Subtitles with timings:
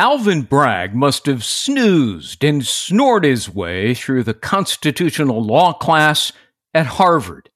[0.00, 6.32] Alvin Bragg must have snoozed and snored his way through the constitutional law class
[6.72, 7.50] at Harvard.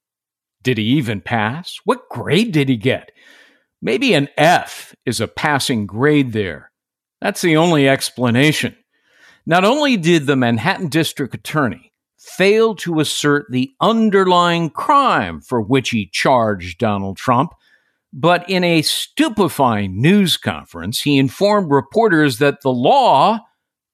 [0.62, 1.80] Did he even pass?
[1.84, 3.12] What grade did he get?
[3.80, 6.70] Maybe an F is a passing grade there.
[7.18, 8.76] That's the only explanation.
[9.46, 15.88] Not only did the Manhattan District Attorney fail to assert the underlying crime for which
[15.88, 17.54] he charged Donald Trump,
[18.16, 23.40] but in a stupefying news conference, he informed reporters that the law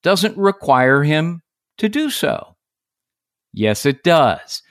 [0.03, 1.41] doesn't require him
[1.79, 2.55] to do so.
[3.55, 4.63] Yes, it does.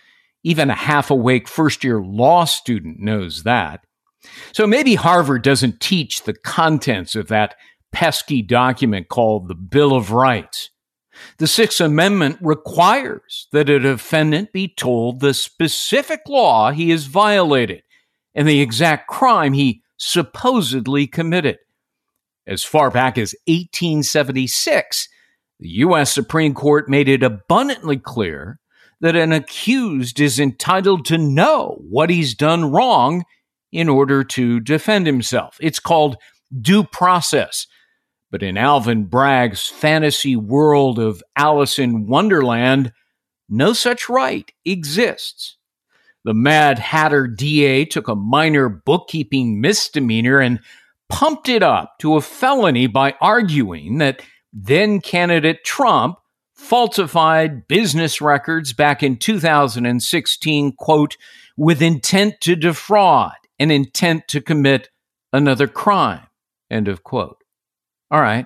[0.43, 3.81] Even a half awake first year law student knows that.
[4.53, 7.55] So maybe Harvard doesn't teach the contents of that
[7.91, 10.69] pesky document called the Bill of Rights.
[11.39, 17.81] The Sixth Amendment requires that a defendant be told the specific law he has violated
[18.35, 21.57] and the exact crime he supposedly committed.
[22.47, 25.07] As far back as 1876,
[25.59, 26.11] the U.S.
[26.11, 28.59] Supreme Court made it abundantly clear
[29.01, 33.23] that an accused is entitled to know what he's done wrong
[33.71, 35.57] in order to defend himself.
[35.61, 36.17] It's called
[36.61, 37.67] due process.
[38.31, 42.91] But in Alvin Bragg's fantasy world of Alice in Wonderland,
[43.47, 45.57] no such right exists.
[46.29, 50.59] The Mad Hatter DA took a minor bookkeeping misdemeanor and
[51.09, 54.21] pumped it up to a felony by arguing that
[54.53, 56.19] then candidate Trump
[56.53, 61.17] falsified business records back in 2016, quote,
[61.57, 64.89] with intent to defraud and intent to commit
[65.33, 66.27] another crime,
[66.69, 67.43] end of quote.
[68.11, 68.45] All right.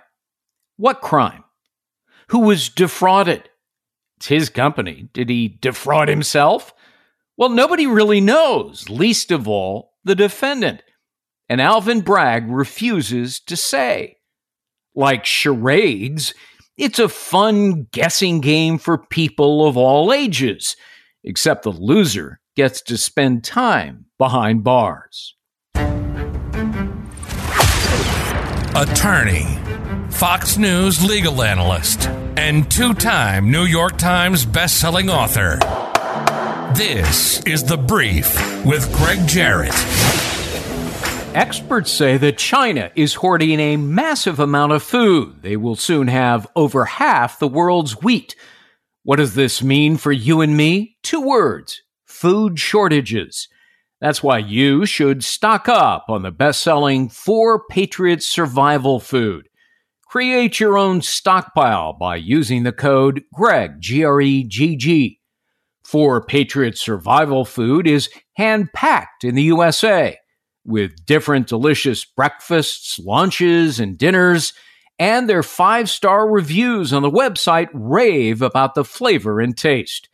[0.77, 1.43] What crime?
[2.29, 3.49] Who was defrauded?
[4.15, 5.09] It's his company.
[5.11, 6.73] Did he defraud himself?
[7.35, 10.83] Well, nobody really knows, least of all the defendant.
[11.49, 14.17] And Alvin Bragg refuses to say.
[14.95, 16.35] Like charades,
[16.77, 20.75] it's a fun guessing game for people of all ages,
[21.23, 25.35] except the loser gets to spend time behind bars.
[28.75, 29.57] Attorney,
[30.09, 32.07] Fox News legal analyst,
[32.37, 35.59] and two time New York Times bestselling author.
[36.75, 38.35] This is The Brief
[38.65, 39.75] with Gregg Jarrett.
[41.35, 45.43] Experts say that China is hoarding a massive amount of food.
[45.43, 48.35] They will soon have over half the world's wheat.
[49.03, 50.97] What does this mean for you and me?
[51.03, 53.47] Two words food shortages.
[54.01, 59.47] That's why you should stock up on the best selling Four Patriots Survival Food.
[60.07, 65.19] Create your own stockpile by using the code GREGG, G R E G G.
[65.83, 70.17] Four Patriots Survival Food is hand packed in the USA
[70.65, 74.53] with different delicious breakfasts, lunches, and dinners,
[74.97, 80.07] and their five star reviews on the website rave about the flavor and taste.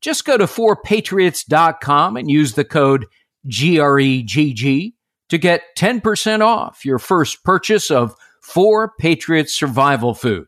[0.00, 3.06] Just go to 4patriots.com and use the code
[3.46, 4.92] GREGG
[5.28, 10.46] to get 10% off your first purchase of 4 Patriots Survival Food.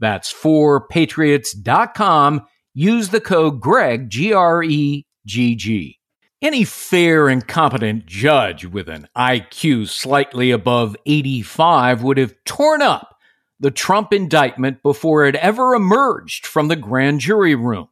[0.00, 2.42] That's 4patriots.com
[2.78, 5.98] use the code GREGG, G R E G G.
[6.40, 13.16] Any fair and competent judge with an IQ slightly above 85 would have torn up
[13.58, 17.88] the Trump indictment before it ever emerged from the grand jury room.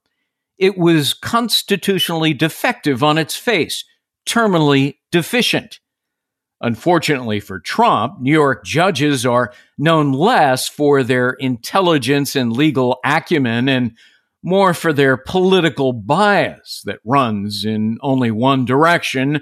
[0.56, 3.85] It was constitutionally defective on its face,
[4.25, 5.81] terminally deficient.
[6.61, 13.69] Unfortunately for Trump, New York judges are known less for their intelligence and legal acumen
[13.69, 13.97] and
[14.46, 19.40] more for their political bias that runs in only one direction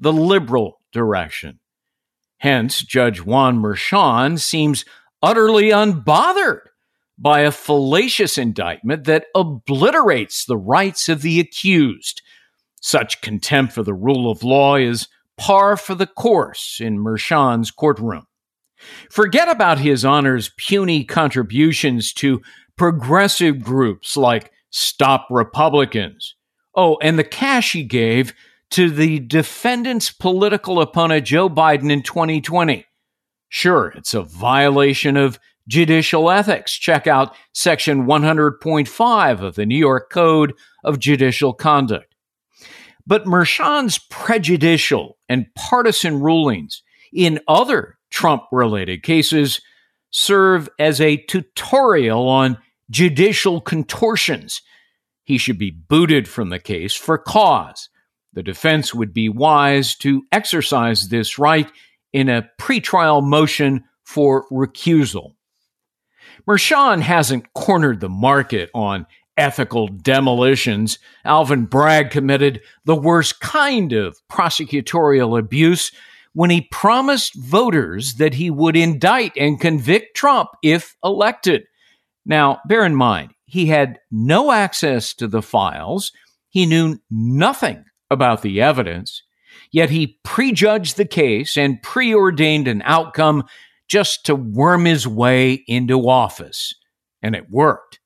[0.00, 1.60] the liberal direction.
[2.38, 4.84] Hence, Judge Juan Merchan seems
[5.22, 6.62] utterly unbothered
[7.16, 12.20] by a fallacious indictment that obliterates the rights of the accused.
[12.80, 15.06] Such contempt for the rule of law is
[15.38, 18.26] par for the course in Merchan's courtroom.
[19.10, 22.40] Forget about his honor's puny contributions to
[22.80, 26.34] progressive groups like Stop Republicans.
[26.74, 28.32] Oh, and the cash he gave
[28.70, 32.86] to the defendant's political opponent, Joe Biden, in 2020.
[33.50, 35.38] Sure, it's a violation of
[35.68, 36.72] judicial ethics.
[36.72, 42.14] Check out section 100.5 of the New York Code of Judicial Conduct.
[43.06, 49.60] But Merchan's prejudicial and partisan rulings in other Trump related cases
[50.10, 52.56] serve as a tutorial on
[52.90, 54.60] judicial contortions.
[55.24, 57.88] He should be booted from the case for cause.
[58.32, 61.70] The defense would be wise to exercise this right
[62.12, 65.34] in a pretrial motion for recusal.
[66.48, 70.98] Merchan hasn't cornered the market on ethical demolitions.
[71.24, 75.92] Alvin Bragg committed the worst kind of prosecutorial abuse
[76.32, 81.64] when he promised voters that he would indict and convict Trump if elected.
[82.24, 86.12] Now, bear in mind, he had no access to the files.
[86.48, 89.22] He knew nothing about the evidence,
[89.72, 93.44] yet he prejudged the case and preordained an outcome
[93.88, 96.74] just to worm his way into office.
[97.22, 98.00] And it worked.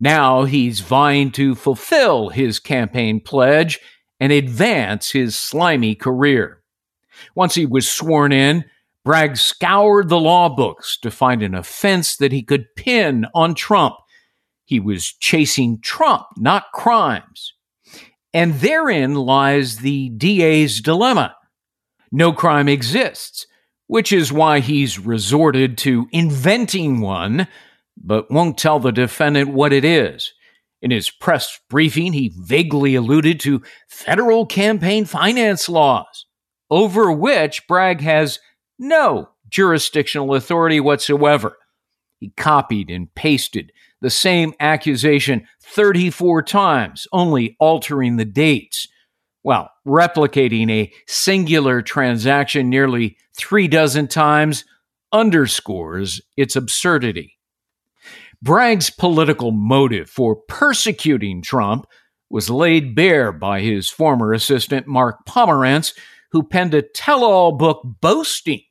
[0.00, 3.80] Now he's vying to fulfill his campaign pledge
[4.20, 6.62] and advance his slimy career.
[7.34, 8.64] Once he was sworn in,
[9.08, 13.94] Bragg scoured the law books to find an offense that he could pin on Trump.
[14.66, 17.54] He was chasing Trump, not crimes.
[18.34, 21.34] And therein lies the DA's dilemma.
[22.12, 23.46] No crime exists,
[23.86, 27.48] which is why he's resorted to inventing one,
[27.96, 30.34] but won't tell the defendant what it is.
[30.82, 36.26] In his press briefing, he vaguely alluded to federal campaign finance laws,
[36.68, 38.38] over which Bragg has
[38.78, 41.56] no jurisdictional authority whatsoever.
[42.18, 48.88] He copied and pasted the same accusation 34 times, only altering the dates.
[49.42, 54.64] Well, replicating a singular transaction nearly three dozen times
[55.12, 57.38] underscores its absurdity.
[58.42, 61.86] Bragg's political motive for persecuting Trump
[62.30, 65.92] was laid bare by his former assistant, Mark Pomerantz,
[66.32, 68.62] who penned a tell all book boasting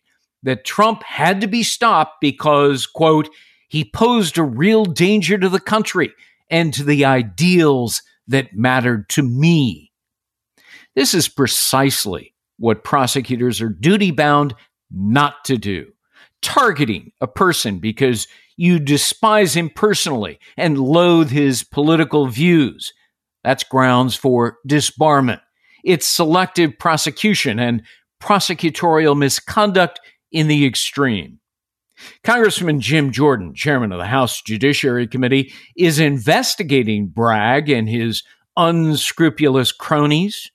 [0.47, 3.27] that Trump had to be stopped because, quote,
[3.67, 6.13] he posed a real danger to the country
[6.49, 9.91] and to the ideals that mattered to me.
[10.95, 14.55] This is precisely what prosecutors are duty bound
[14.89, 15.87] not to do.
[16.41, 22.93] Targeting a person because you despise him personally and loathe his political views.
[23.43, 25.41] That's grounds for disbarment.
[25.83, 27.83] It's selective prosecution and
[28.23, 29.99] prosecutorial misconduct
[30.37, 31.39] in the extreme.
[32.23, 38.21] Congressman Jim Jordan, chairman of the House Judiciary Committee, is investigating Bragg and his
[38.55, 40.51] unscrupulous cronies.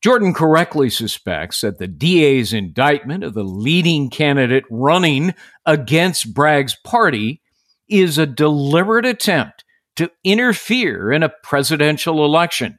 [0.00, 5.34] Jordan correctly suspects that the DA's indictment of the leading candidate running
[5.66, 7.42] against Bragg's party
[7.88, 9.64] is a deliberate attempt
[9.96, 12.78] to interfere in a presidential election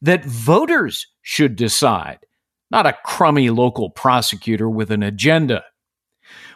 [0.00, 2.20] that voters should decide,
[2.70, 5.64] not a crummy local prosecutor with an agenda.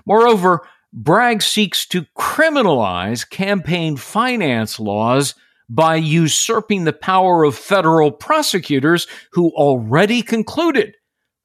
[0.06, 5.34] Moreover, Bragg seeks to criminalize campaign finance laws
[5.68, 10.94] by usurping the power of federal prosecutors who already concluded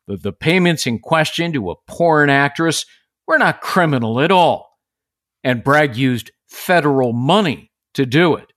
[0.08, 2.86] that the payments in question to a porn actress
[3.28, 4.78] were not criminal at all.
[5.44, 8.52] And Bragg used federal money to do it.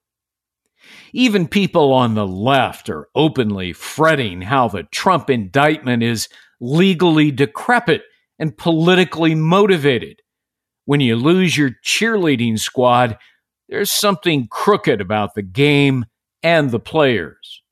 [1.13, 6.29] Even people on the left are openly fretting how the Trump indictment is
[6.61, 8.03] legally decrepit
[8.43, 10.21] and politically motivated.
[10.85, 13.17] When you lose your cheerleading squad,
[13.69, 16.07] there's something crooked about the game
[16.43, 17.63] and the players.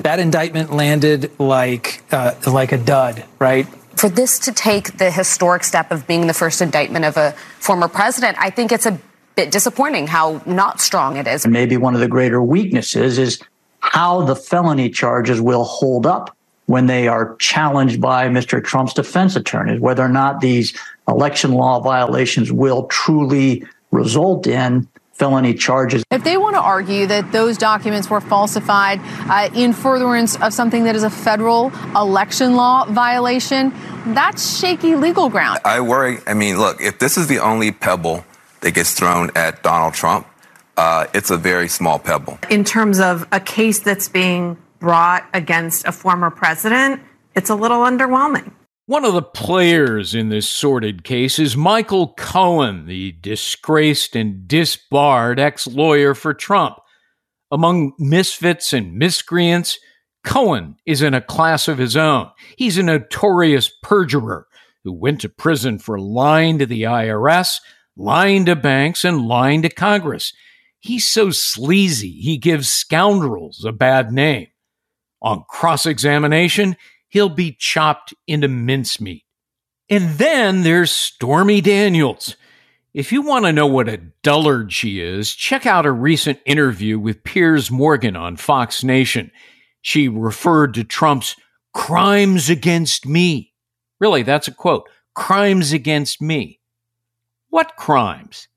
[0.00, 3.66] That indictment landed like uh, like a dud, right?
[3.96, 7.88] For this to take the historic step of being the first indictment of a former
[7.88, 9.00] president, I think it's a
[9.36, 11.46] bit disappointing how not strong it is.
[11.46, 13.40] Maybe one of the greater weaknesses is
[13.80, 16.36] how the felony charges will hold up
[16.70, 18.62] when they are challenged by Mr.
[18.62, 20.72] Trump's defense attorneys, whether or not these
[21.08, 26.04] election law violations will truly result in felony charges.
[26.12, 30.84] If they want to argue that those documents were falsified uh, in furtherance of something
[30.84, 33.74] that is a federal election law violation,
[34.14, 35.58] that's shaky legal ground.
[35.64, 36.18] I worry.
[36.24, 38.24] I mean, look, if this is the only pebble
[38.60, 40.24] that gets thrown at Donald Trump,
[40.76, 42.38] uh, it's a very small pebble.
[42.48, 47.02] In terms of a case that's being brought against a former president,
[47.36, 48.52] it's a little underwhelming.
[48.86, 55.38] One of the players in this sordid case is Michael Cohen, the disgraced and disbarred
[55.38, 56.78] ex lawyer for Trump.
[57.52, 59.78] Among misfits and miscreants,
[60.24, 62.30] Cohen is in a class of his own.
[62.56, 64.48] He's a notorious perjurer
[64.82, 67.60] who went to prison for lying to the IRS,
[67.96, 70.32] lying to banks, and lying to Congress.
[70.80, 74.48] He's so sleazy, he gives scoundrels a bad name.
[75.22, 76.76] On cross examination,
[77.08, 79.24] he'll be chopped into mincemeat.
[79.88, 82.36] And then there's Stormy Daniels.
[82.94, 86.98] If you want to know what a dullard she is, check out a recent interview
[86.98, 89.30] with Piers Morgan on Fox Nation.
[89.82, 91.36] She referred to Trump's
[91.72, 93.52] crimes against me.
[94.00, 96.60] Really, that's a quote crimes against me.
[97.50, 98.48] What crimes?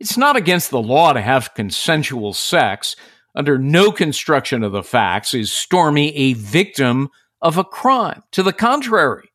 [0.00, 2.96] It's not against the law to have consensual sex.
[3.34, 7.08] Under no construction of the facts is Stormy a victim
[7.40, 8.22] of a crime.
[8.32, 9.30] To the contrary,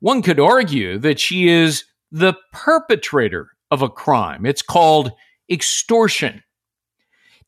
[0.00, 4.46] one could argue that she is the perpetrator of a crime.
[4.46, 5.12] It's called
[5.50, 6.42] extortion.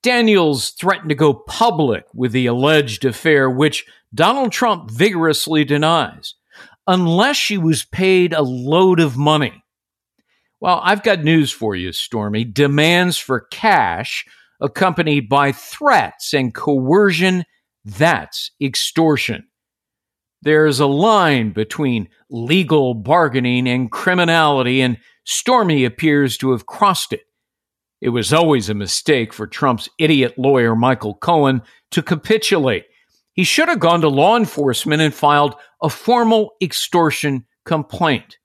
[0.02, 6.35] Daniels threatened to go public with the alleged affair, which Donald Trump vigorously denies,
[6.87, 9.64] unless she was paid a load of money.
[10.61, 12.45] Well, I've got news for you, Stormy.
[12.45, 14.25] Demands for cash
[14.61, 17.45] accompanied by threats and coercion,
[17.85, 19.47] that's extortion.
[20.43, 27.23] There's a line between legal bargaining and criminality, and Stormy appears to have crossed it.
[28.00, 32.85] It was always a mistake for Trump's idiot lawyer, Michael Cohen, to capitulate.
[33.33, 38.38] He should have gone to law enforcement and filed a formal extortion complaint.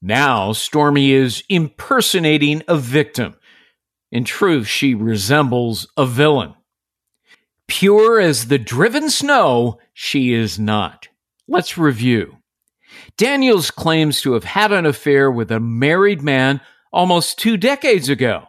[0.00, 3.36] Now, Stormy is impersonating a victim.
[4.14, 6.54] In truth, she resembles a villain.
[7.66, 11.08] Pure as the driven snow, she is not.
[11.48, 12.36] Let's review.
[13.16, 16.60] Daniels claims to have had an affair with a married man
[16.92, 18.44] almost two decades ago.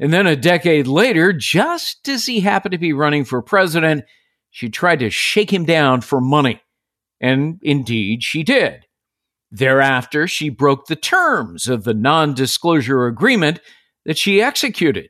[0.00, 4.02] And then a decade later, just as he happened to be running for president,
[4.50, 6.60] she tried to shake him down for money.
[7.20, 8.86] And indeed, she did.
[9.52, 13.60] Thereafter, she broke the terms of the non disclosure agreement
[14.04, 15.08] that she executed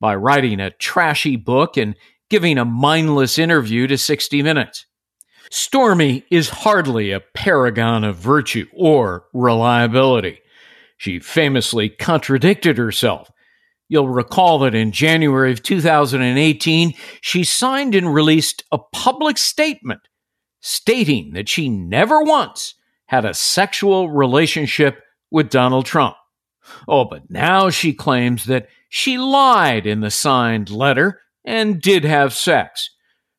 [0.00, 1.96] by writing a trashy book and
[2.30, 4.86] giving a mindless interview to 60 Minutes.
[5.50, 10.40] Stormy is hardly a paragon of virtue or reliability.
[10.96, 13.30] She famously contradicted herself.
[13.88, 20.00] You'll recall that in January of 2018, she signed and released a public statement
[20.60, 22.74] stating that she never once
[23.06, 24.98] had a sexual relationship
[25.30, 26.16] with Donald Trump.
[26.88, 32.32] Oh, but now she claims that she lied in the signed letter and did have
[32.32, 32.90] sex.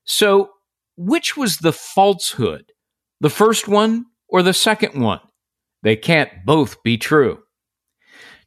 [0.04, 0.50] So
[0.98, 2.72] which was the falsehood?
[3.20, 5.22] The first one or the second one?
[5.84, 7.40] They can't both be true.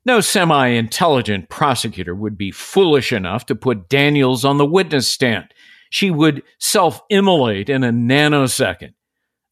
[0.05, 5.47] No semi intelligent prosecutor would be foolish enough to put Daniels on the witness stand.
[5.91, 8.95] She would self immolate in a nanosecond.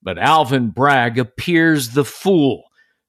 [0.03, 2.65] But Alvin Bragg appears the fool,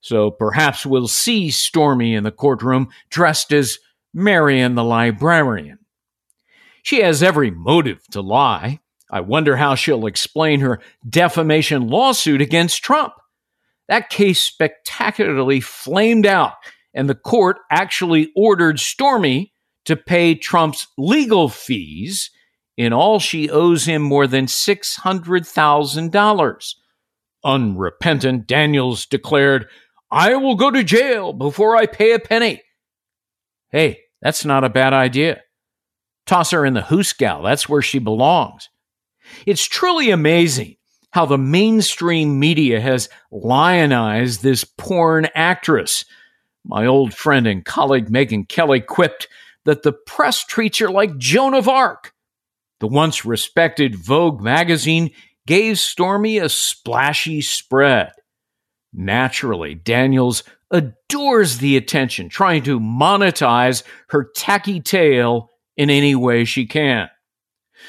[0.07, 3.77] so perhaps we'll see Stormy in the courtroom dressed as
[4.13, 5.79] Marian the librarian.
[6.81, 8.79] She has every motive to lie.
[9.11, 13.13] I wonder how she'll explain her defamation lawsuit against Trump.
[13.89, 16.53] That case spectacularly flamed out,
[16.93, 19.51] and the court actually ordered Stormy
[19.83, 22.31] to pay Trump's legal fees.
[22.77, 26.75] In all, she owes him more than $600,000.
[27.43, 29.67] Unrepentant, Daniels declared,
[30.09, 32.61] I will go to jail before I pay a penny.
[33.69, 35.41] Hey, that's not a bad idea.
[36.25, 37.43] Toss her in the hoosgow.
[37.43, 38.69] That's where she belongs.
[39.45, 40.75] It's truly amazing
[41.11, 46.05] how the mainstream media has lionized this porn actress.
[46.63, 49.27] My old friend and colleague Megyn Kelly quipped
[49.65, 52.13] that the press treats her like Joan of Arc.
[52.79, 55.11] The once respected Vogue magazine
[55.45, 58.11] gave Stormy a splashy spread.
[58.98, 66.66] Naturally, Daniels adores the attention, trying to monetize her tacky tale in any way she
[66.66, 67.08] can.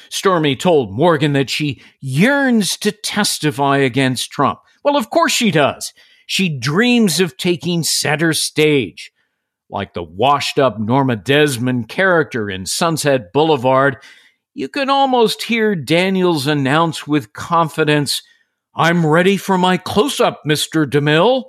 [0.09, 4.59] Stormy told Morgan that she yearns to testify against Trump.
[4.83, 5.93] Well, of course she does.
[6.27, 9.11] She dreams of taking center stage.
[9.67, 13.97] Like the washed up Norma Desmond character in Sunset Boulevard,
[14.53, 18.21] you can almost hear Daniels announce with confidence,
[18.75, 20.85] I'm ready for my close up, Mr.
[20.85, 21.45] DeMille.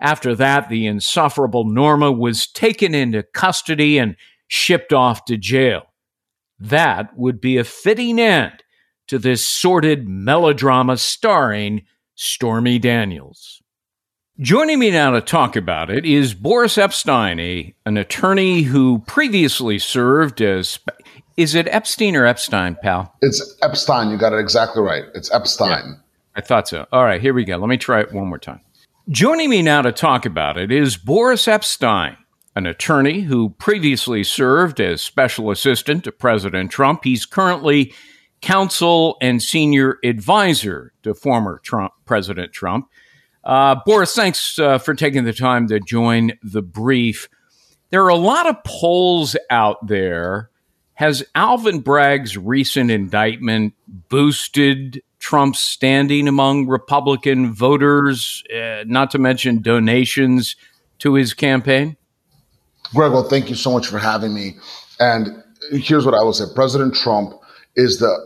[0.00, 5.82] After that, the insufferable Norma was taken into custody and shipped off to jail.
[6.58, 8.62] That would be a fitting end
[9.08, 11.82] to this sordid melodrama starring
[12.14, 13.62] Stormy Daniels.
[14.38, 19.78] Joining me now to talk about it is Boris Epshteyn, a, an attorney who previously
[19.78, 20.78] served as.
[21.36, 23.14] Is it Epstein or Epstein, pal?
[23.20, 24.10] It's Epshteyn.
[24.10, 25.04] You got it exactly right.
[25.14, 25.68] It's Epshteyn.
[25.68, 25.94] Yeah,
[26.34, 26.86] I thought so.
[26.92, 27.56] All right, here we go.
[27.58, 28.60] Let me try it one more time.
[29.08, 32.16] Joining me now to talk about it is Boris Epshteyn,
[32.56, 37.04] an attorney who previously served as special assistant to President Trump.
[37.04, 37.92] He's currently
[38.40, 42.88] counsel and senior advisor to former Trump, President Trump.
[43.44, 47.28] Uh, Boris, thanks uh, for taking the time to join the brief.
[47.90, 50.50] There are a lot of polls out there.
[50.96, 59.60] Has Alvin Bragg's recent indictment boosted Trump's standing among Republican voters, uh, not to mention
[59.60, 60.56] donations
[61.00, 61.98] to his campaign?
[62.94, 64.56] Gregg, well, thank you so much for having me.
[64.98, 67.34] And here's what I will say President Trump
[67.74, 68.16] is the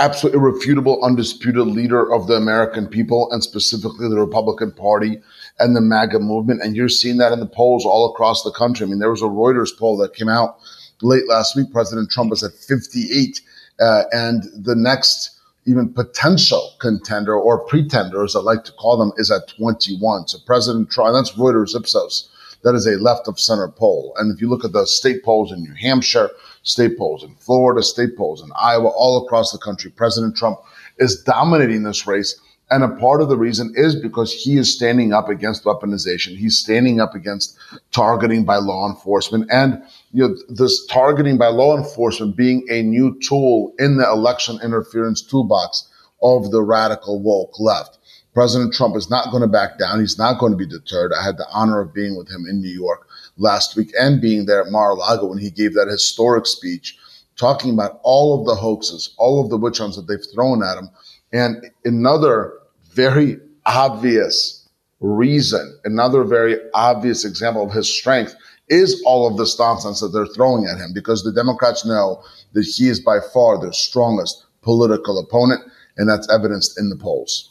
[0.00, 5.20] absolute irrefutable, undisputed leader of the American people and specifically the Republican Party
[5.58, 6.62] and the MAGA movement.
[6.62, 8.86] And you're seeing that in the polls all across the country.
[8.86, 10.58] I mean, there was a Reuters poll that came out
[11.02, 11.72] late last week.
[11.72, 13.40] President Trump was at 58.
[13.80, 19.12] Uh, and the next even potential contender or pretender, as I like to call them,
[19.18, 20.28] is at 21.
[20.28, 22.30] So President Trump, that's Reuters Ipsos.
[22.64, 24.14] That is a left of center poll.
[24.16, 26.30] And if you look at the state polls in New Hampshire,
[26.62, 29.90] state polls in Florida, state polls in Iowa, all across the country.
[29.90, 30.58] President Trump
[30.98, 32.40] is dominating this race.
[32.70, 36.36] And a part of the reason is because he is standing up against weaponization.
[36.36, 37.56] He's standing up against
[37.92, 43.18] targeting by law enforcement and you know, this targeting by law enforcement being a new
[43.20, 45.88] tool in the election interference toolbox
[46.22, 47.98] of the radical woke left.
[48.34, 50.00] President Trump is not going to back down.
[50.00, 51.12] He's not going to be deterred.
[51.12, 54.46] I had the honor of being with him in New York last week and being
[54.46, 56.96] there at Mar-a-Lago when he gave that historic speech
[57.36, 60.78] talking about all of the hoaxes, all of the witch hunts that they've thrown at
[60.78, 60.88] him.
[61.32, 62.54] And another
[62.92, 64.68] very obvious
[65.00, 68.34] reason, another very obvious example of his strength
[68.68, 72.64] is all of this nonsense that they're throwing at him because the Democrats know that
[72.64, 75.62] he is by far their strongest political opponent,
[75.96, 77.50] and that's evidenced in the polls.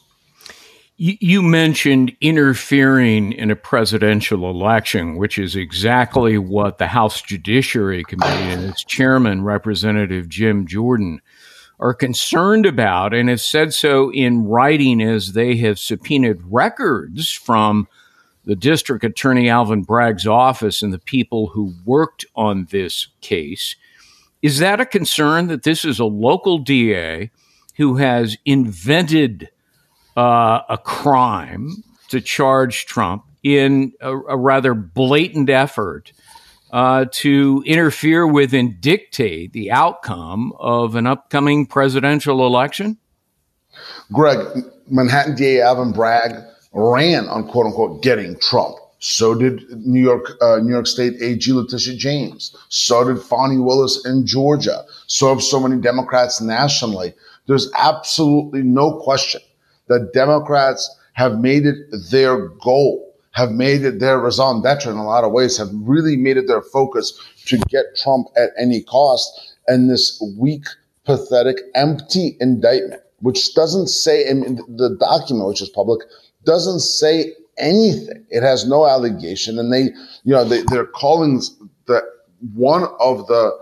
[0.99, 8.51] You mentioned interfering in a presidential election, which is exactly what the House Judiciary Committee
[8.51, 11.21] and its chairman, Representative Jim Jordan,
[11.79, 17.87] are concerned about and have said so in writing as they have subpoenaed records from
[18.47, 23.75] the district attorney Alvin Bragg's office and the people who worked on this case.
[24.41, 27.29] Is that a concern that this is a local DA
[27.75, 29.49] who has invented
[30.15, 36.13] uh, a crime to charge Trump in a, a rather blatant effort
[36.71, 42.97] uh, to interfere with and dictate the outcome of an upcoming presidential election?
[44.13, 44.39] Gregg,
[44.89, 46.31] Manhattan DA Alvin Bragg
[46.77, 48.75] ran on quote unquote getting Trump.
[48.99, 52.55] So did New York, uh, New York State AG Letitia James.
[52.69, 54.83] So did Fani Willis in Georgia.
[55.07, 57.13] So have so many Democrats nationally.
[57.47, 59.41] There's absolutely no question
[59.87, 61.77] that Democrats have made it
[62.11, 66.15] their goal, have made it their raison d'etre in a lot of ways, have really
[66.15, 69.55] made it their focus to get Trump at any cost.
[69.67, 70.65] And this weak,
[71.05, 76.01] pathetic, empty indictment, which doesn't say in the document, which is public,
[76.47, 78.25] doesn't say anything.
[78.31, 79.59] It has no allegation.
[79.59, 79.83] And they,
[80.23, 81.41] you know, they, they're calling
[81.85, 82.01] the
[82.55, 83.55] one of the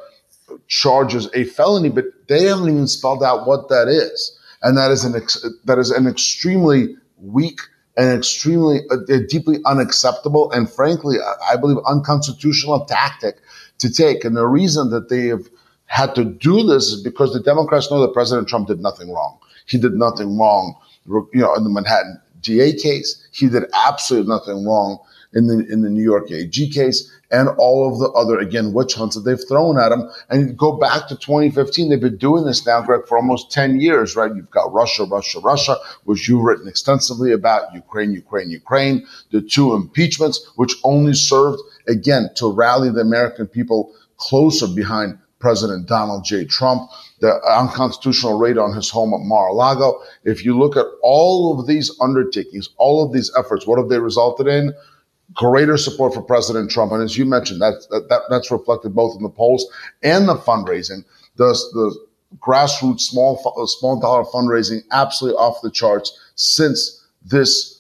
[0.67, 5.05] charges a felony, but they haven't even spelled out what that is and that is
[5.05, 7.59] an ex- that is an extremely weak
[7.97, 8.97] and extremely uh,
[9.29, 11.17] deeply unacceptable and frankly
[11.49, 13.37] I believe unconstitutional tactic
[13.79, 14.25] to take.
[14.25, 15.47] And the reason that they have
[15.85, 19.37] had to do this is because the Democrats know that President Trump did nothing wrong.
[19.67, 20.75] He did nothing wrong,
[21.07, 23.27] you know, in the Manhattan DA case.
[23.31, 24.99] He did absolutely nothing wrong
[25.33, 28.93] in the in the New York AG case and all of the other, again, witch
[28.93, 30.09] hunts that they've thrown at him.
[30.29, 34.15] And go back to 2015, they've been doing this now, Gregg, for almost 10 years,
[34.15, 34.33] right?
[34.33, 39.73] You've got Russia, Russia, Russia, which you've written extensively about, Ukraine, Ukraine, Ukraine, the two
[39.73, 46.45] impeachments, which only served, again, to rally the American people closer behind President Donald J.
[46.45, 49.99] Trump, the unconstitutional raid on his home at Mar-a-Lago.
[50.23, 53.99] If you look at all of these undertakings, all of these efforts, what have they
[53.99, 54.73] resulted in?
[55.33, 56.91] greater support for President Trump.
[56.91, 59.65] And as you mentioned, that, that, that's reflected both in the polls
[60.03, 61.03] and the fundraising.
[61.35, 62.05] The, the
[62.37, 67.75] grassroots small, uh, small dollar fundraising absolutely off the charts since this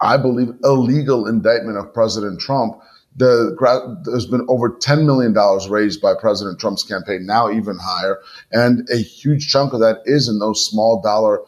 [0.00, 2.80] I believe, illegal indictment of President Trump.
[3.18, 5.34] The, there's been over $10 million
[5.70, 8.20] raised by President Trump's campaign, now even higher.
[8.52, 11.40] And a huge chunk of that is in those small dollar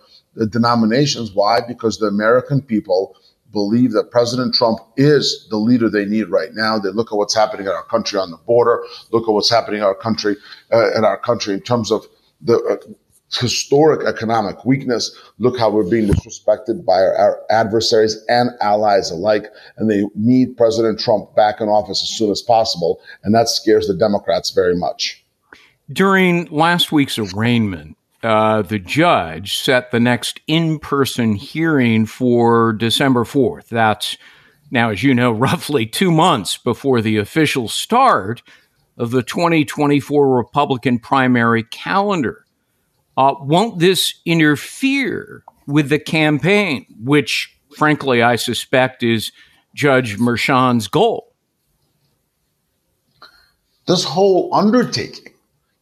[0.50, 1.32] denominations.
[1.32, 1.60] Why?
[1.66, 3.16] Because the American people
[3.52, 6.78] believe that President Trump is the leader they need right now.
[6.78, 9.78] They look at what's happening in our country on the border, look at what's happening
[9.80, 10.36] in our country,
[10.72, 12.06] uh, in our country in terms of
[12.40, 12.92] the uh,
[13.32, 15.16] historic economic weakness.
[15.38, 19.46] Look how we're being disrespected by our, our, adversaries and allies alike.
[19.76, 23.00] And they need President Trump back in office as soon as possible.
[23.22, 25.24] And that scares the Democrats very much.
[25.92, 33.24] During last week's arraignment, uh, the judge set the next in person hearing for December
[33.24, 33.68] 4th.
[33.68, 34.16] That's
[34.70, 38.42] now, as you know, roughly two months before the official start
[38.96, 42.44] of the 2024 Republican primary calendar.
[43.16, 49.32] Uh, won't this interfere with the campaign, which, frankly, I suspect is
[49.74, 51.34] Judge Merchan's goal?
[53.86, 55.32] This whole undertaking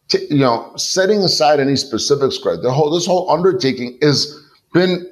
[0.09, 5.07] t- you know, setting aside any specifics, Gregg, the whole this whole undertaking has been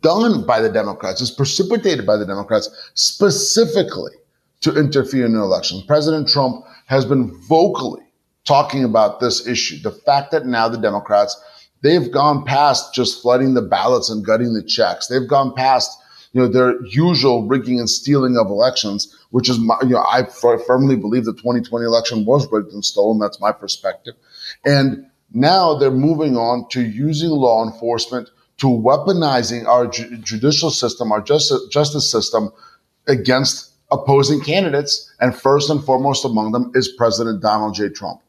[0.00, 4.12] done by the Democrats, is precipitated by the Democrats specifically
[4.60, 5.82] to interfere in the election.
[5.86, 8.02] President Trump has been vocally
[8.44, 9.80] talking about this issue.
[9.82, 11.40] The fact that now the Democrats,
[11.82, 15.08] they've gone past just flooding the ballots and gutting the checks.
[15.08, 15.98] They've gone past,
[16.32, 20.20] you know, their usual rigging and stealing of elections, which is my, you know, I
[20.20, 23.18] f- firmly believe the 2020 election was rigged and stolen.
[23.18, 24.14] That's my perspective.
[24.64, 31.10] And now they're moving on to using law enforcement to weaponizing our ju- judicial system,
[31.10, 32.50] our justice, justice system
[33.08, 35.12] against opposing candidates.
[35.20, 37.88] And first and foremost among them is President Donald J.
[37.88, 38.20] Trump.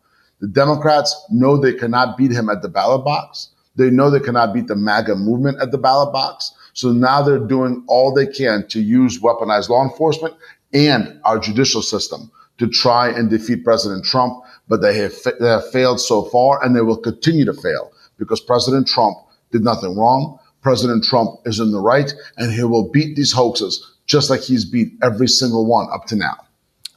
[0.43, 3.51] The Democrats know they cannot beat him at the ballot box.
[3.77, 6.53] They know they cannot beat the MAGA movement at the ballot box.
[6.73, 10.35] So now they're doing all they can to use weaponized law enforcement
[10.73, 15.71] and our judicial system to try and defeat President Trump but they have, they have
[15.71, 19.15] failed so far and they will continue to fail because President Trump
[19.53, 20.37] did nothing wrong.
[20.61, 24.65] President Trump is in the right and he will beat these hoaxes just like he's
[24.65, 26.35] beat every single one up to now.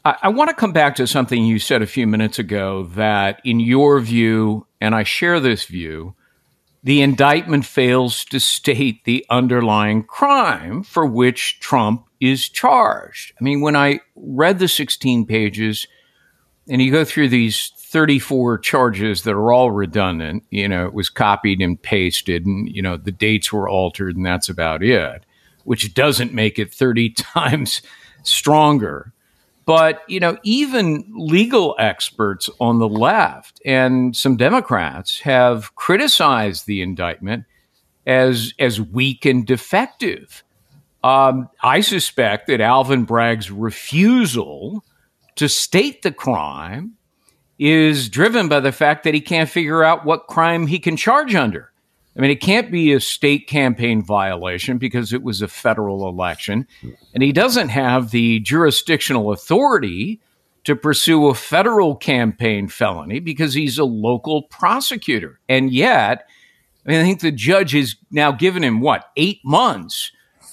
[0.06, 3.40] I, I want to come back to something you said a few minutes ago that,
[3.44, 6.14] in your view, and I share this view,
[6.84, 13.32] the indictment fails to state the underlying crime for which Trump is charged.
[13.40, 15.88] I mean, when I read the 16 pages,
[16.68, 20.44] and you go through these 34 charges that are all redundant.
[20.50, 24.26] You know, it was copied and pasted, and, you know, the dates were altered, and
[24.26, 25.24] that's about it,
[25.64, 27.82] which doesn't make it 30 times
[28.22, 29.12] stronger.
[29.66, 36.80] But, you know, even legal experts on the left and some Democrats have criticized the
[36.80, 37.44] indictment
[38.06, 40.44] as, as weak and defective.
[41.02, 44.84] Um, I suspect that Alvin Bragg's refusal
[45.34, 46.92] to state the crime
[47.58, 51.34] is driven by the fact that he can't figure out what crime he can charge
[51.34, 51.72] under.
[52.16, 56.66] I mean, it can't be a state campaign violation because it was a federal election.
[57.12, 60.20] And he doesn't have the jurisdictional authority
[60.64, 65.38] to pursue a federal campaign felony because he's a local prosecutor.
[65.48, 66.26] And yet,
[66.86, 70.10] I, mean, I think the judge has now given him what, eight months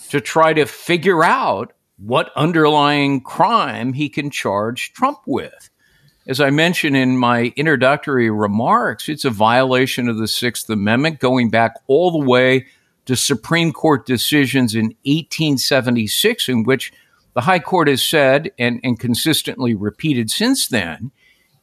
[0.09, 5.69] to try to figure out what underlying crime he can charge Trump with.
[6.25, 11.49] As I mentioned in my introductory remarks, it's a violation of the Sixth Amendment going
[11.49, 12.67] back all the way
[13.05, 16.93] to Supreme Court decisions in 1876, in which
[17.33, 21.11] the High Court has said and, and consistently repeated since then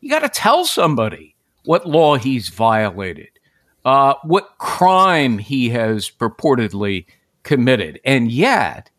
[0.00, 3.28] you got to tell somebody what law he's violated,
[3.84, 7.06] uh, what crime he has purportedly
[7.42, 8.00] committed.
[8.04, 8.90] And yet,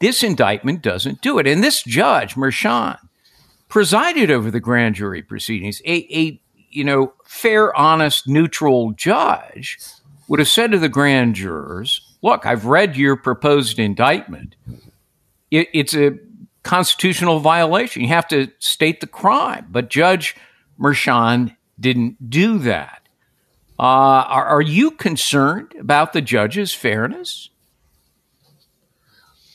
[0.00, 1.46] this indictment doesn't do it.
[1.46, 2.98] And this judge, Merchan,
[3.72, 5.80] presided over the grand jury proceedings.
[5.86, 9.78] A, a you know, fair, honest, neutral judge
[10.28, 14.56] would have said to the grand jurors, look, I've read your proposed indictment.
[15.50, 16.18] It, it's a
[16.62, 18.02] constitutional violation.
[18.02, 19.68] You have to state the crime.
[19.70, 20.36] But Judge
[20.78, 23.08] Merchan didn't do that.
[23.78, 27.48] Uh, are, are you concerned about the judge's fairness?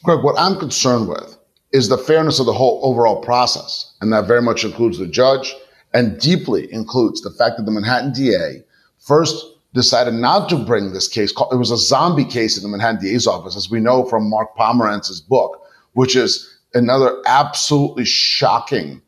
[0.03, 1.36] Gregg, what I'm concerned with
[1.77, 3.93] is the fairness of the whole overall process.
[4.01, 5.55] And that very much includes the judge
[5.93, 8.63] and deeply includes the fact that the Manhattan DA
[8.97, 11.31] first decided not to bring this case.
[11.51, 14.55] It was a zombie case in the Manhattan DA's office, as we know from Mark
[14.57, 15.61] Pomerantz's book,
[15.93, 19.01] which is another absolutely shocking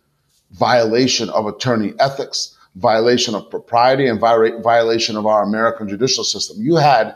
[0.51, 6.57] violation of attorney ethics, violation of propriety, and violation of our American judicial system.
[6.59, 7.15] You had,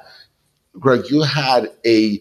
[0.79, 2.19] Gregg, you had a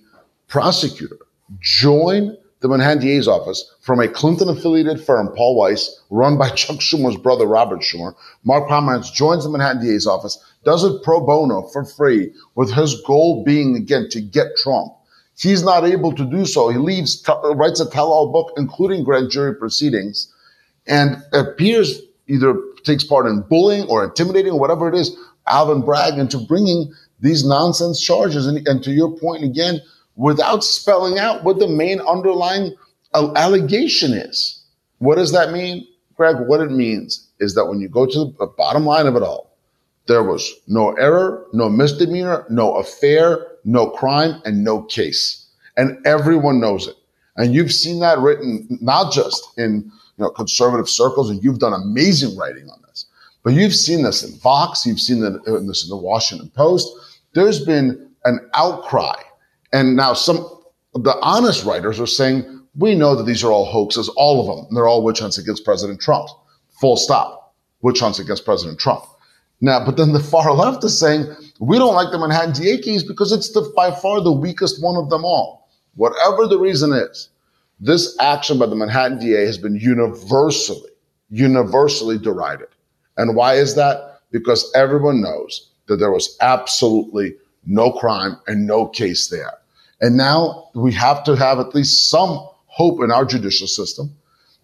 [0.49, 1.19] prosecutor
[1.61, 6.77] join the Manhattan DA's office from a Clinton affiliated firm, Paul Weiss, run by Chuck
[6.77, 8.15] Schumer's brother, Robert Schumer.
[8.45, 13.01] Mark Pomerantz joins the Manhattan DA's office, does it pro bono for free, with his
[13.03, 14.93] goal being, again, to get Trump.
[15.37, 16.69] He's not able to do so.
[16.69, 20.33] He leaves, t- writes a tell all book, including grand jury proceedings,
[20.87, 25.17] and appears either takes part in bullying or intimidating, or whatever it is,
[25.49, 28.47] Alvin Bragg into bringing these nonsense charges.
[28.47, 29.81] And, and to your point again,
[30.23, 32.73] without spelling out what the main underlying
[33.13, 34.63] uh, allegation is.
[34.99, 36.37] What does that mean, Gregg?
[36.47, 39.59] What it means is that when you go to the bottom line of it all,
[40.07, 45.45] there was no error, no misdemeanor, no affair, no crime, and no case.
[45.77, 46.95] And everyone knows it.
[47.37, 51.73] And you've seen that written not just in you know, conservative circles, and you've done
[51.73, 53.07] amazing writing on this,
[53.43, 56.89] but you've seen this in Fox, you've seen this in the Washington Post.
[57.35, 59.21] There's been an outcry
[59.73, 60.49] and now some
[60.95, 64.67] the honest writers are saying, we know that these are all hoaxes, all of them.
[64.67, 66.29] And they're all witch hunts against President Trump.
[66.81, 67.55] Full stop.
[67.81, 69.05] Witch hunts against President Trump.
[69.61, 71.27] Now, but then the far left is saying,
[71.61, 75.11] we don't like the Manhattan DA because it's the, by far the weakest one of
[75.11, 75.71] them all.
[75.95, 77.29] Whatever the reason is,
[77.81, 80.91] this action by the Manhattan DA has been universally,
[81.31, 82.69] universally derided.
[83.17, 84.21] And why is that?
[84.31, 87.35] Because everyone knows that there was absolutely
[87.67, 89.53] no crime and no case there.
[90.03, 94.15] And now we have to have at least some hope in our judicial system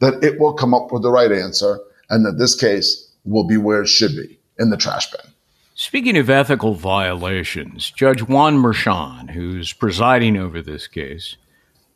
[0.00, 1.78] that it will come up with the right answer
[2.10, 5.32] and that this case will be where it should be in the trash bin.
[5.74, 11.36] Speaking of ethical violations, Judge Juan Merchan, who's presiding over this case,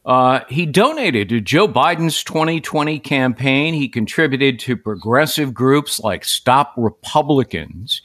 [0.04, 3.74] uh, he donated to Joe Biden's 2020 campaign.
[3.74, 8.02] He contributed to progressive groups like Stop Republicans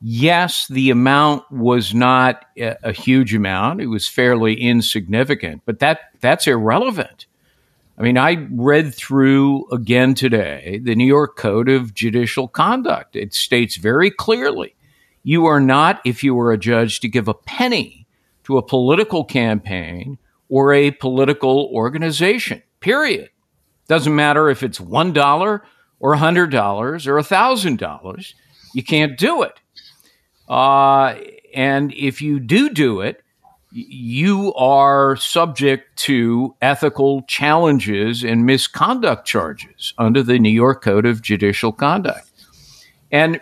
[0.00, 3.80] yes, the amount was not a, huge amount.
[3.80, 7.26] It was fairly insignificant, but that that's irrelevant.
[7.98, 13.14] I mean, I read through again today the New York Code of Judicial Conduct.
[13.14, 14.74] It states very clearly
[15.22, 18.06] you are not, if you were a judge, to give a penny
[18.44, 23.30] to a political campaign or a political organization, period.
[23.86, 25.60] Doesn't matter if it's $1
[26.00, 28.34] or $100 or $1,000.
[28.72, 29.60] You can't do it.
[30.50, 31.14] Uh,
[31.54, 33.22] and if you do do it,
[33.72, 41.22] you are subject to ethical challenges and misconduct charges under the New York Code of
[41.22, 42.28] Judicial Conduct.
[43.12, 43.40] And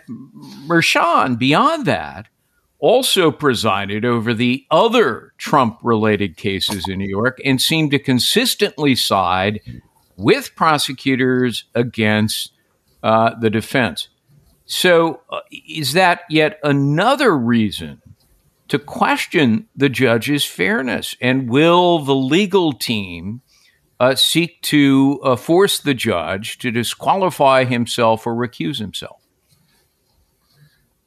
[0.67, 2.27] Merchan, beyond that,
[2.77, 8.93] also presided over the other Trump related cases in New York and seemed to consistently
[8.95, 9.61] side
[10.15, 12.51] with prosecutors against
[13.01, 14.09] uh, the defense.
[14.71, 18.03] So, uh, is that yet another reason
[18.67, 21.15] to question the judge's fairness?
[21.19, 23.41] And will the legal team
[23.99, 29.19] uh, seek to uh, force the judge to disqualify himself or recuse himself?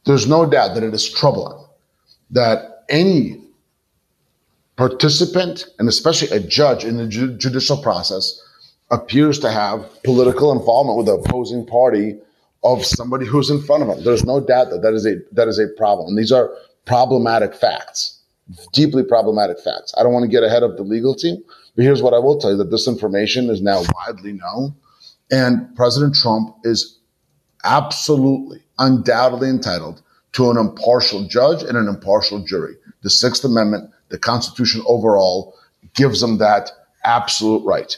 [0.06, 1.64] There's no doubt that it is troubling
[2.32, 3.40] that any
[4.74, 8.42] participant, and especially a judge in the ju- judicial process,
[8.90, 12.18] appears to have political involvement with the opposing party
[12.64, 14.04] of somebody who's in front of them.
[14.04, 16.16] There's no doubt that that is a that is a problem.
[16.16, 16.50] These are
[16.84, 18.20] problematic facts,
[18.72, 19.94] deeply problematic facts.
[19.98, 21.42] I don't want to get ahead of the legal team,
[21.74, 24.74] but here's what I will tell you: that this information is now widely known,
[25.30, 26.98] and President Trump is
[27.64, 32.74] absolutely, undoubtedly entitled to an impartial judge and an impartial jury.
[33.02, 35.54] The Sixth Amendment, the Constitution overall,
[35.94, 36.70] gives him that
[37.04, 37.96] absolute right.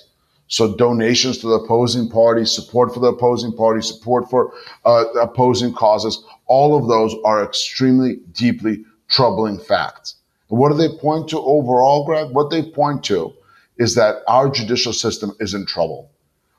[0.49, 4.53] So donations to the opposing party, support for the opposing party, support for
[4.85, 10.17] uh, opposing causes, all of those are extremely deeply troubling facts.
[10.51, 12.31] And what do they point to overall, Gregg?
[12.31, 13.33] What they point to
[13.79, 16.11] is that our judicial system is in trouble.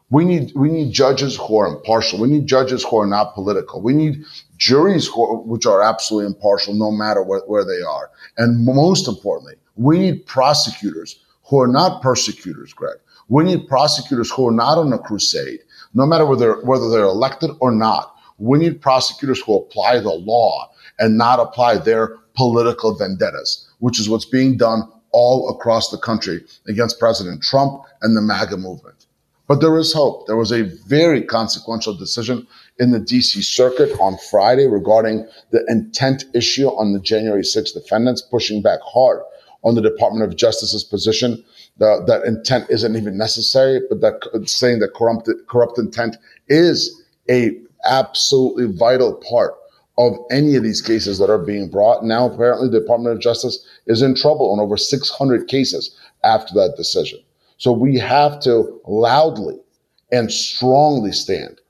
[0.09, 2.19] We need, we need judges who are impartial.
[2.19, 3.81] We need judges who are not political.
[3.81, 4.23] We need
[4.57, 8.11] juries are, which are absolutely impartial no matter where, where they are.
[8.37, 14.47] And most importantly, we need prosecutors who are not persecutors, Gregg we need prosecutors who
[14.47, 15.59] are not on a crusade,
[15.93, 18.15] no matter whether, whether they're elected or not.
[18.37, 24.09] We need prosecutors who apply the law and not apply their political vendettas, which is
[24.09, 29.05] what's being done all across the country against President Trump and the MAGA movement.
[29.47, 30.27] But there is hope.
[30.27, 32.47] There was a very consequential decision
[32.79, 38.21] in the DC circuit on Friday regarding the intent issue on the January 6 defendants,
[38.21, 39.21] pushing back hard
[39.63, 41.43] on the Department of Justice's position
[41.77, 47.51] that, that intent isn't even necessary, but that saying that corrupt, corrupt intent is a
[47.85, 49.55] absolutely vital part
[49.97, 52.03] of any of these cases that are being brought.
[52.03, 56.75] Now, apparently, the Department of Justice is in trouble on over 600 cases after that
[56.75, 57.19] decision.
[57.57, 59.59] So we have to loudly
[60.11, 61.61] and strongly stand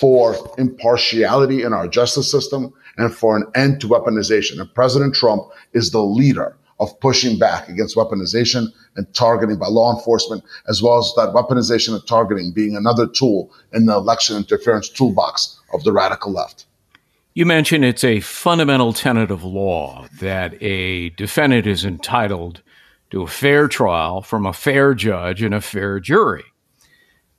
[0.00, 4.60] for impartiality in our justice system and for an end to weaponization.
[4.60, 9.94] And President Trump is the leader of pushing back against weaponization and targeting by law
[9.94, 14.88] enforcement, as well as that weaponization and targeting being another tool in the election interference
[14.88, 16.66] toolbox of the radical left.
[17.34, 22.62] You mentioned it's a fundamental tenet of law that a defendant is entitled
[23.10, 26.44] to a fair trial from a fair judge and a fair jury.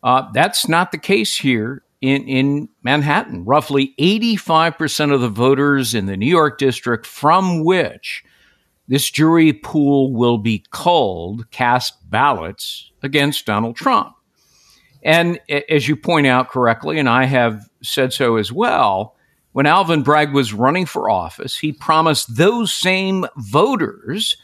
[0.02, 3.46] Uh, that's not the case here in, in Manhattan.
[3.46, 8.24] Roughly 85% of the voters in the New York district from which
[8.90, 14.16] this jury pool will be culled cast ballots against Donald Trump.
[15.04, 19.16] And as you point out correctly, and I have said so as well,
[19.54, 24.36] when Alvin Bragg was running for office, he promised those same voters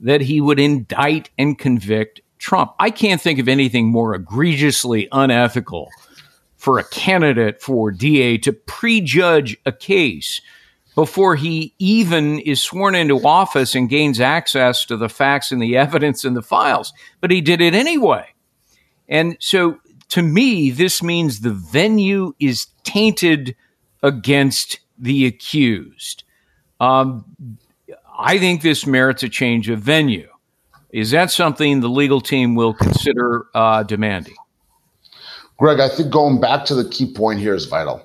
[0.00, 2.72] that he would indict and convict Trump.
[2.78, 5.90] I can't think of anything more egregiously unethical
[6.56, 10.40] for a candidate for DA to prejudge a case
[10.94, 15.76] before he even is sworn into office and gains access to the facts and the
[15.76, 16.92] evidence and the files.
[17.20, 18.26] But he did it anyway.
[19.08, 19.78] And so
[20.10, 23.56] to me, this means the venue is tainted
[24.02, 26.24] against the accused.
[26.80, 27.58] Um,
[28.18, 30.28] I think this merits a change of venue.
[30.90, 34.34] Is that something the legal team will consider uh, demanding?
[35.58, 38.02] Gregg, I think going back to the key point here is vital.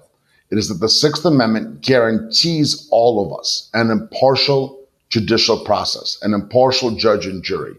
[0.55, 6.33] It is that the Sixth Amendment guarantees all of us an impartial judicial process, an
[6.33, 7.75] impartial judge and jury.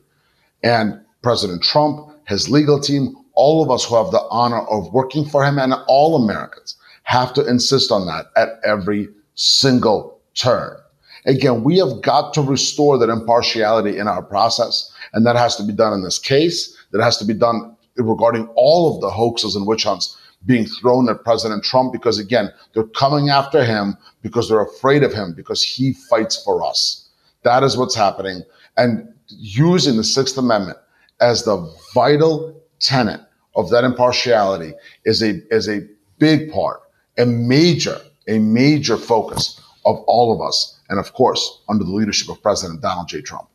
[0.63, 5.25] And President Trump, his legal team, all of us who have the honor of working
[5.25, 10.77] for him and all Americans have to insist on that at every single turn.
[11.25, 14.93] Again, we have got to restore that impartiality in our process.
[15.15, 16.77] And that has to be done in this case.
[16.93, 21.09] That has to be done regarding all of the hoaxes and witch hunts being thrown
[21.09, 25.63] at President Trump because again, they're coming after him because they're afraid of him because
[25.63, 27.09] he fights for us.
[27.43, 28.43] That is what's happening.
[28.77, 30.79] And using the Sixth Amendment
[31.21, 33.21] as the vital tenet
[33.57, 34.73] of that impartiality
[35.05, 35.81] is a, is a
[36.19, 36.81] big part
[37.19, 40.79] a major, a major focus of all of us.
[40.89, 43.23] And of course, under the leadership of President Donald J.
[43.23, 43.49] Trump.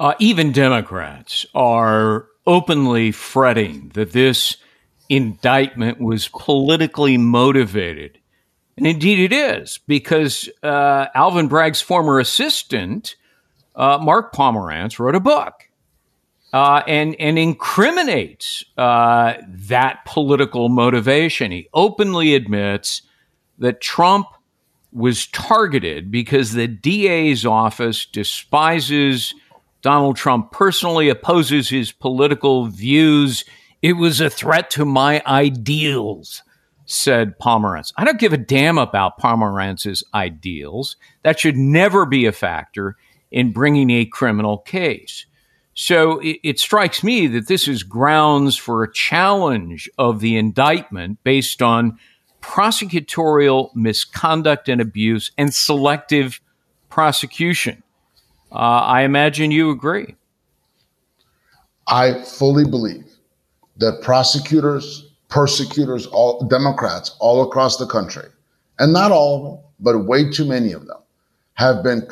[0.00, 4.56] Uh, even Democrats are openly fretting that this
[5.08, 8.18] indictment was politically motivated.
[8.76, 13.16] And indeed it is, because uh, Alvin Bragg's former assistant,
[13.76, 15.68] uh, Mark Pomerantz, wrote a book
[16.52, 21.52] uh, and and incriminates uh, that political motivation.
[21.52, 23.02] He openly admits
[23.58, 24.26] that Trump
[24.92, 29.34] was targeted because the DA's office despises
[29.84, 33.44] Donald Trump personally, opposes his political views.
[33.84, 36.42] It was a threat to my ideals,
[36.86, 37.92] said Pomerantz.
[37.98, 40.96] I don't give a damn about Pomerantz's ideals.
[41.22, 42.96] That should never be a factor
[43.30, 45.26] in bringing a criminal case.
[45.74, 51.22] So it, it, strikes me that this is grounds for a challenge of the indictment
[51.22, 51.98] based on
[52.40, 56.40] prosecutorial misconduct and abuse and selective
[56.88, 57.82] prosecution.
[58.50, 60.14] Uh, I imagine you agree.
[61.86, 63.13] I fully believe
[63.78, 68.28] that prosecutors, persecutors, all Democrats all across the country,
[68.78, 70.98] and not all of them, but way too many of them,
[71.54, 72.06] have been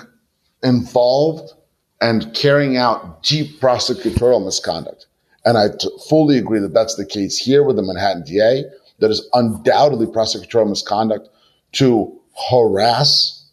[0.63, 1.53] involved
[2.01, 5.07] and carrying out deep prosecutorial misconduct.
[5.45, 8.65] And I t- fully agree that that's the case here with the Manhattan DA.
[8.99, 11.29] That is undoubtedly prosecutorial misconduct
[11.73, 12.21] to
[12.51, 13.45] harass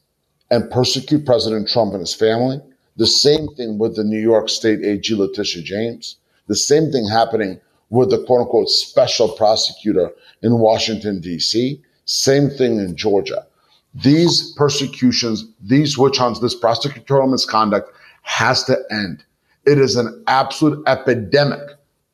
[0.51, 2.59] and persecute President Trump and his family.
[2.97, 6.17] The same thing with the New York State AG Letitia James.
[6.47, 11.81] The same thing happening with the quote unquote special prosecutor in Washington, D.C.
[12.05, 13.45] Same thing in Georgia.
[13.93, 19.23] These persecutions, these witch hunts, this prosecutorial misconduct has to end.
[19.65, 21.61] It is an absolute epidemic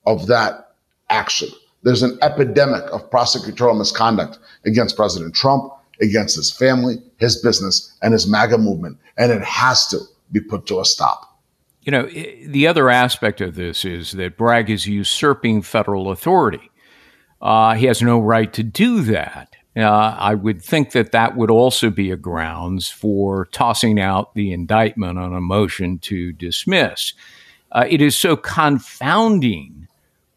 [0.06, 0.76] of that
[1.10, 1.50] action.
[1.84, 5.72] There's an epidemic of prosecutorial misconduct against President Trump,
[6.02, 8.98] against his family, his business, and his MAGA movement.
[9.18, 10.00] And it has to
[10.32, 11.35] be put to a stop.
[11.86, 16.72] You know, the other aspect of this is that Bragg is usurping federal authority.
[17.40, 19.56] Uh, he has no right to do that.
[19.78, 24.52] Uh, I would think that that would also be a grounds for tossing out the
[24.52, 27.14] indictment on a motion to dismiss.
[27.72, 29.88] Uh, it is so confounding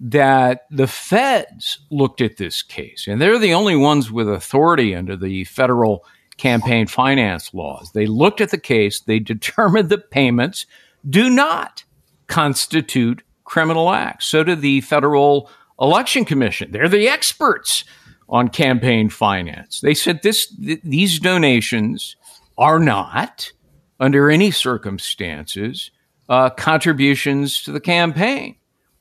[0.01, 5.17] that the feds looked at this case, and they're the only ones with authority under
[5.17, 6.05] the federal
[6.37, 7.93] campaign finance laws.
[7.93, 10.67] They looked at the case, they determined the payments
[11.09, 11.85] do not
[12.27, 14.27] constitute criminal acts.
[14.27, 15.51] So do the Federal
[15.81, 16.71] Election Commission.
[16.73, 17.85] They're the experts
[18.29, 19.81] on campaign finance.
[19.81, 22.17] They said this th- these donations
[22.59, 23.53] are not,
[23.99, 25.91] under any circumstances,
[26.29, 28.57] uh, contributions to the campaign.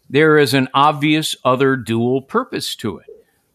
[0.09, 3.07] There is an obvious other dual purpose to it,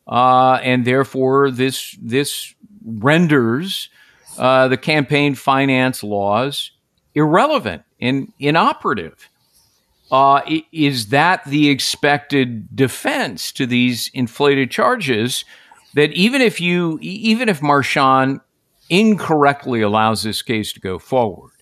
[0.06, 3.88] uh, and therefore this this renders
[4.36, 6.72] uh, the campaign finance laws
[7.14, 9.30] irrelevant and inoperative.
[10.10, 10.42] Uh,
[10.72, 15.46] is that the expected defense to these inflated charges?
[15.94, 18.40] That even if you, even if Merchan
[18.90, 21.52] incorrectly allows this case to go forward,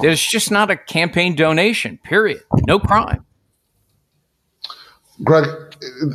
[0.00, 1.98] there's just not a campaign donation.
[2.02, 2.42] Period.
[2.66, 3.26] No crime.
[5.22, 5.46] Gregg,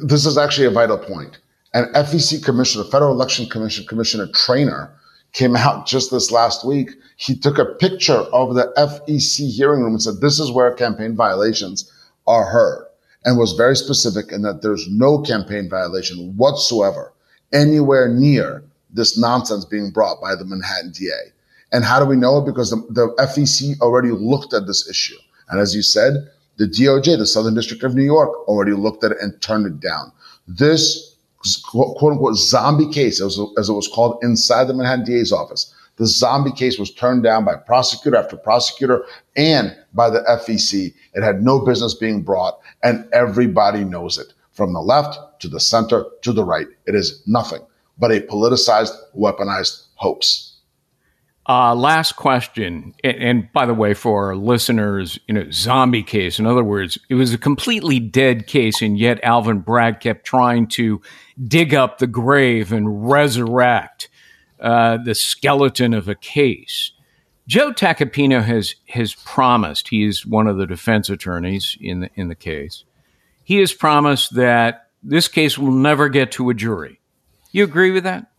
[0.03, 1.37] this is actually a vital point.
[1.73, 4.96] An FEC commissioner, Federal Election Commission Commissioner Trainor,
[5.33, 6.91] came out just this last week.
[7.15, 11.15] He took a picture of the FEC hearing room and said, this is where campaign
[11.15, 11.91] violations
[12.25, 12.85] are heard
[13.25, 17.13] and was very specific in that there's no campaign violation whatsoever
[17.53, 21.33] anywhere near this nonsense being brought by the Manhattan DA.
[21.71, 22.45] And how do we know it?
[22.45, 25.17] Because the, the FEC already looked at this issue.
[25.49, 26.13] And as you said,
[26.57, 29.79] the DOJ, the Southern District of New York, already looked at it and turned it
[29.79, 30.11] down.
[30.47, 31.16] This
[31.55, 36.05] quote unquote zombie case, as, as it was called inside the Manhattan DA's office, the
[36.05, 40.93] zombie case was turned down by prosecutor after prosecutor and by the FEC.
[41.13, 45.59] It had no business being brought, and everybody knows it from the left to the
[45.59, 46.67] center to the right.
[46.85, 47.61] It is nothing
[47.97, 50.46] but a politicized, weaponized hoax.
[51.49, 56.39] Uh, last question, and, and, by the way, for our listeners, you know, zombie case.
[56.39, 60.67] In other words, it was a completely dead case, and yet Alvin Bragg kept trying
[60.67, 61.01] to
[61.41, 64.09] dig up the grave and resurrect
[64.59, 66.91] uh, the skeleton of a case.
[67.47, 69.87] Joe Tacopina has has promised.
[69.87, 72.83] He is one of the defense attorneys in the in the case.
[73.45, 76.99] He has promised that this case will never get to a jury.
[77.53, 78.31] You agree with that?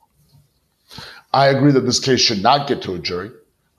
[1.32, 3.30] I agree that this case should not get to a jury.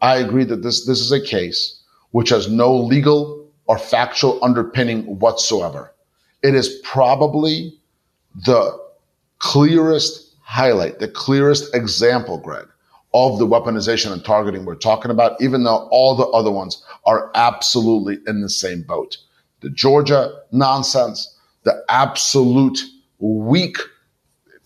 [0.01, 1.81] I agree that this, this is a case
[2.11, 5.93] which has no legal or factual underpinning whatsoever.
[6.41, 7.77] It is probably
[8.45, 8.77] the
[9.39, 12.67] clearest highlight, the clearest example, Gregg,
[13.13, 17.31] of the weaponization and targeting we're talking about, even though all the other ones are
[17.35, 19.17] absolutely in the same boat.
[19.61, 22.79] The Georgia nonsense, the absolute
[23.19, 23.77] weak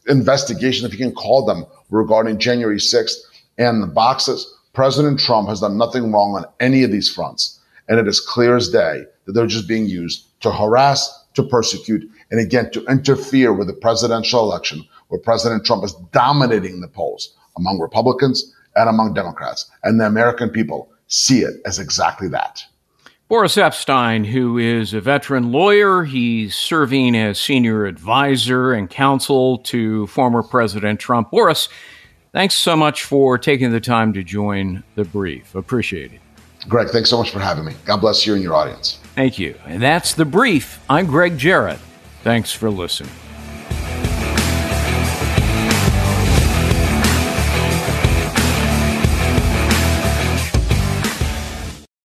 [0.07, 3.15] investigation, if you can call them, regarding January 6th
[3.57, 4.51] and the boxes.
[4.73, 7.59] President Trump has done nothing wrong on any of these fronts.
[7.87, 12.09] And it is clear as day that they're just being used to harass, to persecute,
[12.31, 17.35] and again, to interfere with the presidential election where President Trump is dominating the polls
[17.57, 19.69] among Republicans and among Democrats.
[19.83, 22.63] And the American people see it as exactly that.
[23.33, 30.05] Boris Epshteyn, who is a veteran lawyer, he's serving as senior advisor and counsel to
[30.05, 31.31] former President Trump.
[31.31, 31.67] Boris,
[32.31, 35.55] thanks so much for taking the time to join the brief.
[35.55, 36.19] Appreciate it.
[36.69, 37.73] Gregg, thanks so much for having me.
[37.85, 38.99] God bless you and your audience.
[39.15, 39.55] Thank you.
[39.65, 40.79] And that's the brief.
[40.87, 41.79] I'm Gregg Jarrett.
[42.21, 43.09] Thanks for listening.